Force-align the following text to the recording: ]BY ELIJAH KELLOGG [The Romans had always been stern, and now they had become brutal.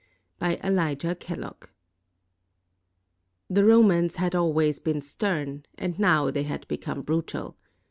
]BY 0.39 0.59
ELIJAH 0.63 1.13
KELLOGG 1.19 1.69
[The 3.51 3.63
Romans 3.63 4.15
had 4.15 4.33
always 4.33 4.79
been 4.79 4.99
stern, 4.99 5.67
and 5.77 5.99
now 5.99 6.31
they 6.31 6.41
had 6.41 6.67
become 6.67 7.03
brutal. 7.03 7.55